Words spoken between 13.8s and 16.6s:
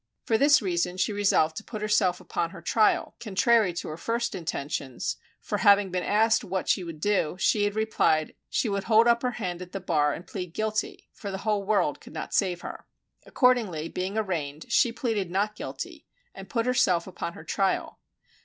being arraigned, she pleaded not guilty, and